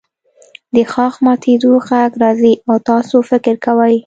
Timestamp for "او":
2.69-2.75